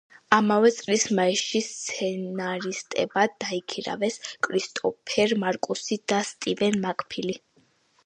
[0.35, 7.43] ამავე წლის მაისში სცენარისტებად დაიქირავეს კრისტოფერ მარკუსი და სტივენ მაკფილი.